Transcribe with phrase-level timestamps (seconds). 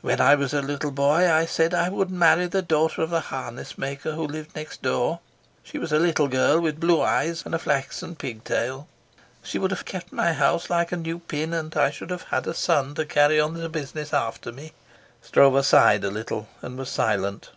[0.00, 3.20] When I was a little boy I said I would marry the daughter of the
[3.20, 5.20] harness maker who lived next door.
[5.62, 8.88] She was a little girl with blue eyes and a flaxen pigtail.
[9.44, 12.48] She would have kept my house like a new pin, and I should have had
[12.48, 14.72] a son to carry on the business after me."
[15.22, 17.50] Stroeve sighed a little and was silent.